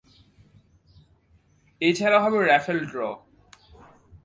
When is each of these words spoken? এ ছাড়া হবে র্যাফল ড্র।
এ 1.81 1.89
ছাড়া 1.97 2.19
হবে 2.23 2.37
র্যাফল 2.49 2.79
ড্র। 2.91 2.99